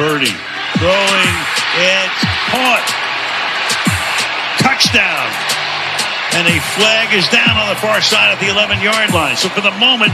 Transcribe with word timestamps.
Purdy 0.00 0.32
throwing. 0.80 1.34
It's 1.76 2.20
caught. 2.48 2.86
Touchdown. 4.56 5.28
And 6.32 6.48
a 6.48 6.56
flag 6.72 7.12
is 7.12 7.28
down 7.28 7.52
on 7.60 7.68
the 7.68 7.76
far 7.76 8.00
side 8.00 8.32
of 8.32 8.40
the 8.40 8.48
11 8.48 8.80
yard 8.80 9.12
line. 9.12 9.36
So 9.36 9.50
for 9.50 9.60
the 9.60 9.76
moment, 9.76 10.08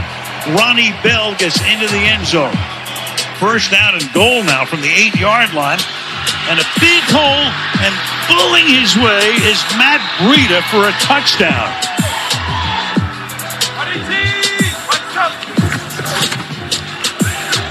Ronnie 0.59 0.91
Bell 1.07 1.39
gets 1.39 1.63
into 1.63 1.87
the 1.87 2.03
end 2.03 2.27
zone. 2.27 2.51
First 3.39 3.71
down 3.71 3.95
and 3.95 4.03
goal 4.13 4.43
now 4.43 4.65
from 4.65 4.81
the 4.81 4.91
eight 4.91 5.15
yard 5.15 5.55
line. 5.55 5.79
And 6.51 6.59
a 6.59 6.67
big 6.83 7.07
hole 7.15 7.47
and 7.79 7.95
bulling 8.27 8.67
his 8.67 8.99
way 8.99 9.39
is 9.47 9.63
Matt 9.79 10.03
Breida 10.19 10.67
for 10.67 10.83
a 10.83 10.95
touchdown. 10.99 11.71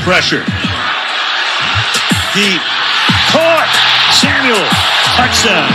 Pressure. 0.08 0.65
Deep. 2.36 2.60
Caught. 3.32 3.72
Samuel. 4.12 4.68
Touchdown. 5.16 5.72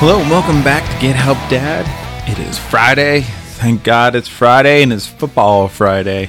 Hello 0.00 0.20
and 0.20 0.28
welcome 0.28 0.64
back 0.64 0.82
to 0.92 1.00
Get 1.00 1.14
Help 1.14 1.38
Dad. 1.48 1.86
It 2.28 2.40
is 2.40 2.58
Friday. 2.58 3.24
Thank 3.56 3.84
God 3.84 4.14
it's 4.14 4.28
Friday 4.28 4.82
and 4.82 4.92
it's 4.92 5.06
football 5.06 5.66
Friday. 5.66 6.28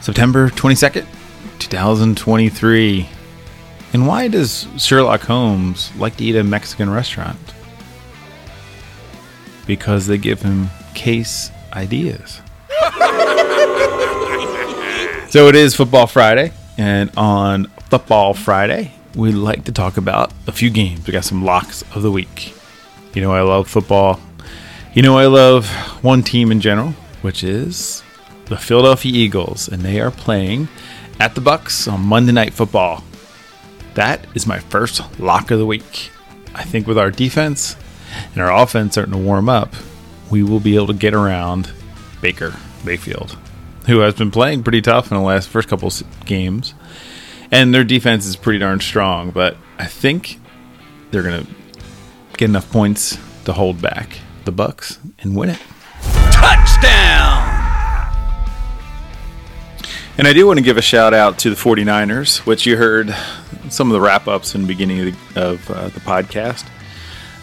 September 0.00 0.48
22nd, 0.48 1.04
2023. 1.58 3.08
And 3.92 4.06
why 4.06 4.28
does 4.28 4.68
Sherlock 4.78 5.22
Holmes 5.22 5.90
like 5.96 6.16
to 6.18 6.24
eat 6.24 6.36
at 6.36 6.42
a 6.42 6.44
Mexican 6.44 6.88
restaurant? 6.88 7.36
Because 9.66 10.06
they 10.06 10.18
give 10.18 10.40
him 10.40 10.68
case 10.94 11.50
ideas. 11.72 12.40
so 15.30 15.48
it 15.48 15.56
is 15.56 15.74
Football 15.74 16.06
Friday, 16.06 16.52
and 16.78 17.10
on 17.16 17.64
Football 17.90 18.34
Friday, 18.34 18.92
we 19.16 19.32
like 19.32 19.64
to 19.64 19.72
talk 19.72 19.96
about 19.96 20.32
a 20.46 20.52
few 20.52 20.70
games. 20.70 21.08
We 21.08 21.12
got 21.12 21.24
some 21.24 21.44
locks 21.44 21.82
of 21.92 22.02
the 22.02 22.12
week. 22.12 22.54
You 23.14 23.22
know, 23.22 23.32
I 23.32 23.40
love 23.40 23.68
football. 23.68 24.20
You 24.92 25.02
know, 25.02 25.16
I 25.16 25.26
love 25.26 25.68
one 26.02 26.22
team 26.22 26.50
in 26.50 26.60
general, 26.60 26.90
which 27.22 27.44
is 27.44 28.02
the 28.46 28.56
Philadelphia 28.56 29.12
Eagles, 29.12 29.68
and 29.68 29.82
they 29.82 30.00
are 30.00 30.10
playing 30.10 30.68
at 31.20 31.34
the 31.34 31.40
Bucks 31.40 31.86
on 31.86 32.00
Monday 32.00 32.32
Night 32.32 32.52
Football. 32.52 33.04
That 33.94 34.26
is 34.34 34.46
my 34.46 34.58
first 34.58 35.20
lock 35.20 35.50
of 35.50 35.58
the 35.58 35.66
week. 35.66 36.10
I 36.54 36.64
think 36.64 36.86
with 36.86 36.98
our 36.98 37.10
defense 37.10 37.76
and 38.32 38.42
our 38.42 38.52
offense 38.52 38.94
starting 38.94 39.12
to 39.12 39.18
warm 39.18 39.48
up, 39.48 39.74
we 40.28 40.42
will 40.42 40.60
be 40.60 40.74
able 40.74 40.88
to 40.88 40.94
get 40.94 41.14
around 41.14 41.70
Baker 42.20 42.56
Mayfield, 42.84 43.38
who 43.86 44.00
has 44.00 44.14
been 44.14 44.32
playing 44.32 44.64
pretty 44.64 44.82
tough 44.82 45.12
in 45.12 45.16
the 45.16 45.22
last 45.22 45.48
first 45.48 45.68
couple 45.68 45.92
games 46.24 46.74
and 47.50 47.74
their 47.74 47.84
defense 47.84 48.26
is 48.26 48.36
pretty 48.36 48.58
darn 48.58 48.80
strong. 48.80 49.30
But 49.30 49.56
I 49.78 49.86
think 49.86 50.40
they're 51.10 51.22
gonna 51.22 51.46
get 52.36 52.48
enough 52.48 52.70
points 52.70 53.18
to 53.44 53.52
hold 53.52 53.80
back 53.82 54.18
the 54.44 54.52
Bucks 54.52 54.98
and 55.20 55.36
win 55.36 55.50
it. 55.50 55.58
Touchdown! 56.32 57.60
And 60.18 60.28
I 60.28 60.32
do 60.34 60.46
want 60.46 60.58
to 60.58 60.64
give 60.64 60.76
a 60.76 60.82
shout 60.82 61.14
out 61.14 61.38
to 61.40 61.50
the 61.50 61.56
49ers, 61.56 62.44
which 62.44 62.66
you 62.66 62.76
heard 62.76 63.14
some 63.70 63.88
of 63.88 63.94
the 63.94 64.00
wrap 64.00 64.28
ups 64.28 64.54
in 64.54 64.62
the 64.62 64.66
beginning 64.66 65.00
of, 65.00 65.34
the, 65.34 65.50
of 65.50 65.70
uh, 65.70 65.88
the 65.88 66.00
podcast. 66.00 66.66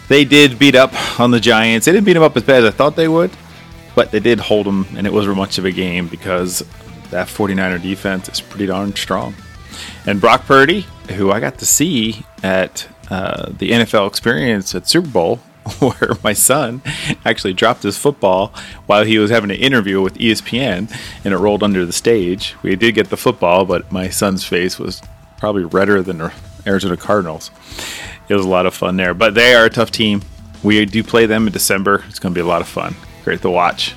They 0.08 0.24
did 0.24 0.58
beat 0.58 0.74
up 0.74 0.92
on 1.20 1.30
the 1.30 1.40
Giants. 1.40 1.86
They 1.86 1.92
didn't 1.92 2.06
beat 2.06 2.12
them 2.12 2.22
up 2.22 2.36
as 2.36 2.44
bad 2.44 2.64
as 2.64 2.72
I 2.72 2.76
thought 2.76 2.96
they 2.96 3.08
would, 3.08 3.30
but 3.94 4.10
they 4.10 4.20
did 4.20 4.38
hold 4.38 4.66
them, 4.66 4.86
and 4.96 5.06
it 5.06 5.12
wasn't 5.12 5.36
much 5.36 5.58
of 5.58 5.64
a 5.64 5.72
game 5.72 6.08
because 6.08 6.60
that 7.10 7.26
49er 7.26 7.82
defense 7.82 8.28
is 8.28 8.40
pretty 8.40 8.66
darn 8.66 8.94
strong. 8.94 9.34
And 10.06 10.20
Brock 10.20 10.46
Purdy, 10.46 10.86
who 11.16 11.30
I 11.30 11.40
got 11.40 11.58
to 11.58 11.66
see 11.66 12.24
at 12.42 12.88
uh, 13.10 13.50
the 13.50 13.70
NFL 13.70 14.08
experience 14.08 14.74
at 14.74 14.88
Super 14.88 15.08
Bowl, 15.08 15.40
where 15.80 16.16
my 16.22 16.32
son 16.32 16.82
actually 17.24 17.52
dropped 17.52 17.82
his 17.82 17.96
football 17.96 18.52
while 18.86 19.04
he 19.04 19.18
was 19.18 19.30
having 19.30 19.50
an 19.50 19.56
interview 19.56 20.00
with 20.00 20.14
ESPN 20.14 20.92
and 21.24 21.34
it 21.34 21.36
rolled 21.36 21.62
under 21.62 21.84
the 21.84 21.92
stage. 21.92 22.54
We 22.62 22.76
did 22.76 22.94
get 22.94 23.10
the 23.10 23.16
football, 23.16 23.64
but 23.64 23.90
my 23.92 24.08
son's 24.08 24.44
face 24.44 24.78
was 24.78 25.02
probably 25.38 25.64
redder 25.64 26.02
than 26.02 26.18
the 26.18 26.32
Arizona 26.66 26.96
Cardinals. 26.96 27.50
It 28.28 28.34
was 28.34 28.44
a 28.44 28.48
lot 28.48 28.66
of 28.66 28.74
fun 28.74 28.96
there, 28.96 29.14
but 29.14 29.34
they 29.34 29.54
are 29.54 29.64
a 29.64 29.70
tough 29.70 29.90
team. 29.90 30.22
We 30.62 30.84
do 30.84 31.02
play 31.04 31.26
them 31.26 31.46
in 31.46 31.52
December. 31.52 32.04
It's 32.08 32.18
going 32.18 32.34
to 32.34 32.38
be 32.38 32.42
a 32.42 32.46
lot 32.46 32.60
of 32.60 32.68
fun. 32.68 32.94
Great 33.24 33.42
to 33.42 33.50
watch. 33.50 33.94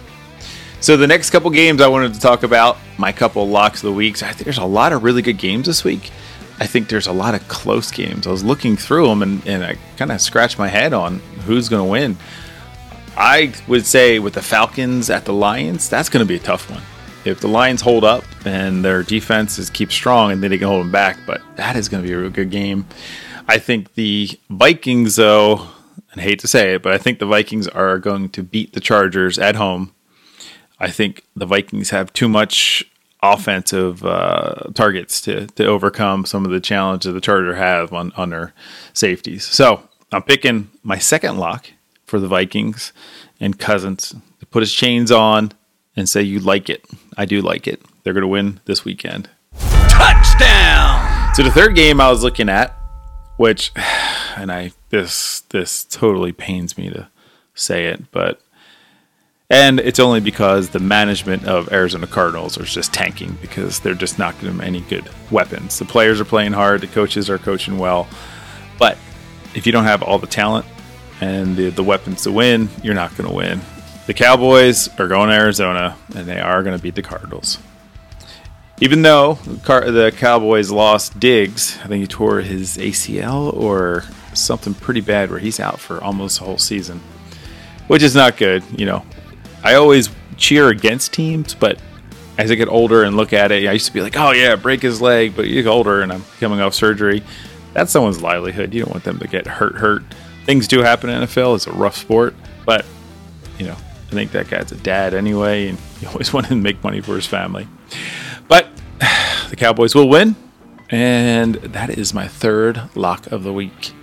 So 0.79 0.97
the 0.97 1.07
next 1.07 1.29
couple 1.29 1.49
games 1.51 1.81
I 1.81 1.87
wanted 1.87 2.13
to 2.13 2.19
talk 2.19 2.43
about, 2.43 2.77
my 2.97 3.11
couple 3.11 3.47
locks 3.47 3.83
of 3.83 3.95
the. 3.95 4.07
I 4.07 4.11
think 4.11 4.45
there's 4.45 4.57
a 4.57 4.65
lot 4.65 4.93
of 4.93 5.03
really 5.03 5.21
good 5.21 5.37
games 5.37 5.67
this 5.67 5.83
week. 5.83 6.11
I 6.61 6.67
think 6.67 6.89
there's 6.89 7.07
a 7.07 7.11
lot 7.11 7.33
of 7.33 7.47
close 7.47 7.89
games. 7.89 8.27
I 8.27 8.29
was 8.29 8.43
looking 8.43 8.77
through 8.77 9.07
them 9.07 9.23
and, 9.23 9.47
and 9.47 9.65
I 9.65 9.77
kind 9.97 10.11
of 10.11 10.21
scratched 10.21 10.59
my 10.59 10.67
head 10.67 10.93
on 10.93 11.17
who's 11.45 11.67
going 11.69 11.83
to 11.83 11.89
win. 11.89 12.17
I 13.17 13.53
would 13.67 13.87
say 13.87 14.19
with 14.19 14.35
the 14.35 14.43
Falcons 14.43 15.09
at 15.09 15.25
the 15.25 15.33
Lions, 15.33 15.89
that's 15.89 16.07
going 16.07 16.23
to 16.23 16.27
be 16.27 16.35
a 16.35 16.39
tough 16.39 16.69
one. 16.69 16.83
If 17.25 17.39
the 17.39 17.47
Lions 17.47 17.81
hold 17.81 18.03
up 18.03 18.23
and 18.45 18.85
their 18.85 19.01
defense 19.01 19.71
keep 19.71 19.91
strong 19.91 20.33
and 20.33 20.43
then 20.43 20.51
they 20.51 20.59
can 20.59 20.67
hold 20.67 20.81
them 20.81 20.91
back, 20.91 21.17
but 21.25 21.41
that 21.55 21.75
is 21.75 21.89
going 21.89 22.03
to 22.03 22.07
be 22.07 22.13
a 22.13 22.19
real 22.19 22.29
good 22.29 22.51
game. 22.51 22.85
I 23.47 23.57
think 23.57 23.95
the 23.95 24.29
Vikings, 24.47 25.15
though, 25.15 25.67
and 26.11 26.21
I 26.21 26.23
hate 26.23 26.41
to 26.41 26.47
say 26.47 26.75
it, 26.75 26.83
but 26.83 26.93
I 26.93 26.99
think 26.99 27.17
the 27.17 27.25
Vikings 27.25 27.67
are 27.69 27.97
going 27.97 28.29
to 28.29 28.43
beat 28.43 28.73
the 28.73 28.79
Chargers 28.79 29.39
at 29.39 29.55
home 29.55 29.95
I 30.81 30.89
think 30.89 31.23
the 31.35 31.45
Vikings 31.45 31.91
have 31.91 32.11
too 32.11 32.27
much 32.27 32.83
offensive 33.23 34.03
uh, 34.03 34.69
targets 34.73 35.21
to 35.21 35.47
to 35.47 35.65
overcome 35.65 36.25
some 36.25 36.45
of 36.45 36.51
the 36.51 36.59
challenges 36.59 37.13
the 37.13 37.21
Charger 37.21 37.55
have 37.55 37.93
on 37.93 38.11
on 38.17 38.29
their 38.31 38.53
safeties. 38.93 39.45
So 39.45 39.87
I'm 40.11 40.23
picking 40.23 40.69
my 40.83 40.97
second 40.97 41.37
lock 41.37 41.67
for 42.05 42.19
the 42.19 42.27
Vikings 42.27 42.91
and 43.39 43.57
Cousins 43.57 44.15
to 44.39 44.45
put 44.45 44.61
his 44.61 44.73
chains 44.73 45.11
on 45.11 45.51
and 45.95 46.09
say 46.09 46.21
you 46.21 46.39
like 46.39 46.69
it. 46.69 46.85
I 47.17 47.25
do 47.25 47.41
like 47.41 47.67
it. 47.67 47.81
They're 48.03 48.13
going 48.13 48.23
to 48.23 48.27
win 48.27 48.59
this 48.65 48.83
weekend. 48.83 49.29
Touchdown. 49.87 51.33
So 51.35 51.43
the 51.43 51.51
third 51.51 51.75
game 51.75 52.01
I 52.01 52.09
was 52.09 52.23
looking 52.23 52.49
at, 52.49 52.77
which, 53.37 53.71
and 54.35 54.51
I 54.51 54.71
this 54.89 55.41
this 55.49 55.85
totally 55.85 56.31
pains 56.31 56.77
me 56.77 56.89
to 56.89 57.07
say 57.53 57.87
it, 57.87 58.11
but 58.11 58.41
and 59.51 59.81
it's 59.81 59.99
only 59.99 60.21
because 60.21 60.69
the 60.69 60.79
management 60.79 61.45
of 61.45 61.73
Arizona 61.73 62.07
Cardinals 62.07 62.57
are 62.57 62.63
just 62.63 62.93
tanking 62.93 63.37
because 63.41 63.81
they're 63.81 63.93
just 63.93 64.17
not 64.17 64.33
giving 64.35 64.55
them 64.55 64.61
any 64.61 64.79
good 64.79 65.09
weapons. 65.29 65.77
The 65.77 65.83
players 65.83 66.21
are 66.21 66.25
playing 66.25 66.53
hard, 66.53 66.79
the 66.79 66.87
coaches 66.87 67.29
are 67.29 67.37
coaching 67.37 67.77
well, 67.77 68.07
but 68.79 68.97
if 69.53 69.65
you 69.65 69.73
don't 69.73 69.83
have 69.83 70.03
all 70.03 70.19
the 70.19 70.25
talent 70.25 70.65
and 71.19 71.57
the, 71.57 71.69
the 71.69 71.83
weapons 71.83 72.23
to 72.23 72.31
win, 72.31 72.69
you're 72.81 72.95
not 72.95 73.15
going 73.17 73.29
to 73.29 73.35
win. 73.35 73.59
The 74.07 74.13
Cowboys 74.13 74.87
are 74.97 75.09
going 75.09 75.27
to 75.27 75.35
Arizona 75.35 75.97
and 76.15 76.25
they 76.25 76.39
are 76.39 76.63
going 76.63 76.77
to 76.77 76.81
beat 76.81 76.95
the 76.95 77.01
Cardinals. 77.01 77.57
Even 78.79 79.01
though 79.01 79.33
the 79.33 80.13
Cowboys 80.15 80.71
lost 80.71 81.19
Diggs, 81.19 81.77
I 81.83 81.87
think 81.87 81.99
he 81.99 82.07
tore 82.07 82.39
his 82.39 82.77
ACL 82.77 83.53
or 83.53 84.05
something 84.33 84.73
pretty 84.73 85.01
bad 85.01 85.29
where 85.29 85.39
he's 85.39 85.59
out 85.59 85.81
for 85.81 86.01
almost 86.01 86.39
the 86.39 86.45
whole 86.45 86.57
season, 86.57 87.01
which 87.87 88.01
is 88.01 88.15
not 88.15 88.37
good. 88.37 88.63
You 88.79 88.85
know, 88.85 89.05
I 89.63 89.75
always 89.75 90.09
cheer 90.37 90.69
against 90.69 91.13
teams, 91.13 91.53
but 91.53 91.79
as 92.37 92.51
I 92.51 92.55
get 92.55 92.67
older 92.67 93.03
and 93.03 93.15
look 93.15 93.33
at 93.33 93.51
it, 93.51 93.67
I 93.67 93.73
used 93.73 93.85
to 93.87 93.93
be 93.93 94.01
like, 94.01 94.17
oh 94.17 94.31
yeah, 94.31 94.55
break 94.55 94.81
his 94.81 95.01
leg, 95.01 95.35
but 95.35 95.47
you 95.47 95.61
get 95.61 95.69
older 95.69 96.01
and 96.01 96.11
I'm 96.11 96.23
coming 96.39 96.59
off 96.59 96.73
surgery. 96.73 97.23
That's 97.73 97.91
someone's 97.91 98.21
livelihood. 98.21 98.73
You 98.73 98.83
don't 98.83 98.91
want 98.91 99.03
them 99.03 99.19
to 99.19 99.27
get 99.27 99.47
hurt. 99.47 99.75
Hurt 99.75 100.03
things 100.45 100.67
do 100.67 100.79
happen 100.79 101.09
in 101.09 101.21
NFL. 101.23 101.55
It's 101.55 101.67
a 101.67 101.71
rough 101.71 101.95
sport, 101.95 102.35
but 102.65 102.85
you 103.59 103.67
know, 103.67 103.75
I 103.75 104.11
think 104.11 104.31
that 104.31 104.49
guy's 104.49 104.71
a 104.71 104.77
dad 104.77 105.13
anyway, 105.13 105.69
and 105.69 105.79
he 105.99 106.07
always 106.07 106.33
wanted 106.33 106.49
to 106.49 106.55
make 106.55 106.83
money 106.83 107.01
for 107.01 107.15
his 107.15 107.27
family. 107.27 107.67
But 108.47 108.67
the 109.49 109.55
Cowboys 109.55 109.93
will 109.95 110.09
win, 110.09 110.35
and 110.89 111.55
that 111.55 111.89
is 111.91 112.13
my 112.13 112.27
third 112.27 112.81
lock 112.95 113.27
of 113.27 113.43
the 113.43 113.53
week. 113.53 113.93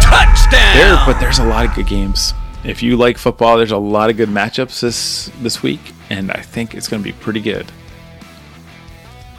Touchdown! 0.00 0.76
There, 0.76 1.02
but 1.06 1.20
there's 1.20 1.38
a 1.38 1.44
lot 1.44 1.66
of 1.66 1.74
good 1.74 1.86
games 1.86 2.32
if 2.64 2.82
you 2.82 2.96
like 2.96 3.18
football, 3.18 3.58
there's 3.58 3.72
a 3.72 3.78
lot 3.78 4.10
of 4.10 4.16
good 4.16 4.28
matchups 4.28 4.80
this 4.80 5.30
this 5.40 5.62
week, 5.62 5.80
and 6.10 6.30
I 6.30 6.40
think 6.40 6.74
it's 6.74 6.88
going 6.88 7.02
to 7.02 7.04
be 7.04 7.12
pretty 7.12 7.40
good. 7.40 7.70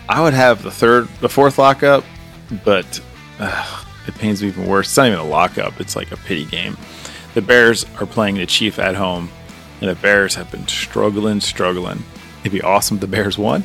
I 0.07 0.21
would 0.21 0.33
have 0.33 0.61
the 0.61 0.71
third, 0.71 1.07
the 1.19 1.29
fourth 1.29 1.57
lockup, 1.57 2.03
but 2.63 3.01
uh, 3.39 3.83
it 4.07 4.13
pains 4.15 4.41
me 4.41 4.49
even 4.49 4.67
worse. 4.67 4.87
It's 4.87 4.97
not 4.97 5.07
even 5.07 5.19
a 5.19 5.23
lockup; 5.23 5.79
it's 5.81 5.95
like 5.95 6.11
a 6.11 6.17
pity 6.17 6.45
game. 6.45 6.77
The 7.33 7.41
Bears 7.41 7.85
are 7.99 8.05
playing 8.05 8.35
the 8.35 8.45
Chief 8.45 8.77
at 8.79 8.95
home, 8.95 9.29
and 9.81 9.89
the 9.89 9.95
Bears 9.95 10.35
have 10.35 10.51
been 10.51 10.67
struggling, 10.67 11.41
struggling. 11.41 12.03
It'd 12.41 12.51
be 12.51 12.61
awesome 12.61 12.97
if 12.97 13.01
the 13.01 13.07
Bears 13.07 13.37
won, 13.39 13.63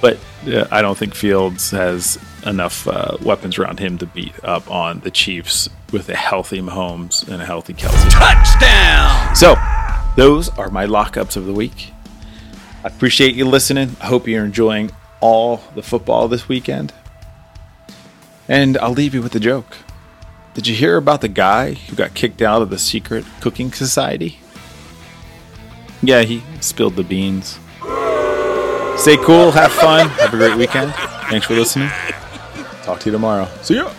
but 0.00 0.18
uh, 0.46 0.66
I 0.72 0.82
don't 0.82 0.98
think 0.98 1.14
Fields 1.14 1.70
has 1.70 2.18
enough 2.48 2.88
uh, 2.88 3.16
weapons 3.22 3.58
around 3.58 3.78
him 3.78 3.98
to 3.98 4.06
beat 4.06 4.32
up 4.42 4.70
on 4.70 5.00
the 5.00 5.10
Chiefs 5.10 5.68
with 5.92 6.08
a 6.08 6.16
healthy 6.16 6.60
Mahomes 6.60 7.26
and 7.28 7.42
a 7.42 7.44
healthy 7.44 7.74
Kelce. 7.74 8.10
Touchdown! 8.10 9.34
So, 9.34 9.54
those 10.16 10.48
are 10.58 10.70
my 10.70 10.86
lockups 10.86 11.36
of 11.36 11.46
the 11.46 11.52
week. 11.52 11.92
I 12.84 12.88
appreciate 12.88 13.34
you 13.34 13.44
listening. 13.44 13.96
I 14.00 14.06
hope 14.06 14.26
you're 14.26 14.44
enjoying 14.44 14.90
all 15.20 15.62
the 15.74 15.82
football 15.82 16.28
this 16.28 16.48
weekend. 16.48 16.92
And 18.48 18.78
I'll 18.78 18.92
leave 18.92 19.14
you 19.14 19.22
with 19.22 19.34
a 19.34 19.40
joke. 19.40 19.76
Did 20.54 20.66
you 20.66 20.74
hear 20.74 20.96
about 20.96 21.20
the 21.20 21.28
guy 21.28 21.74
who 21.74 21.94
got 21.94 22.14
kicked 22.14 22.42
out 22.42 22.62
of 22.62 22.70
the 22.70 22.78
secret 22.78 23.24
cooking 23.40 23.72
society? 23.72 24.40
Yeah, 26.02 26.22
he 26.22 26.42
spilled 26.60 26.96
the 26.96 27.04
beans. 27.04 27.58
Stay 28.96 29.16
cool, 29.18 29.52
have 29.52 29.72
fun, 29.72 30.08
have 30.08 30.34
a 30.34 30.36
great 30.36 30.56
weekend. 30.56 30.92
Thanks 31.30 31.46
for 31.46 31.54
listening. 31.54 31.90
Talk 32.88 33.00
to 33.00 33.10
you 33.10 33.12
tomorrow. 33.12 33.46
See 33.60 33.74
ya. 33.74 33.90